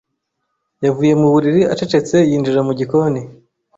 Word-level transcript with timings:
yavuye 0.85 1.13
mu 1.21 1.27
buriri 1.33 1.61
acecetse 1.73 2.15
yinjira 2.29 2.61
mu 2.67 2.73
gikoni. 2.79 3.21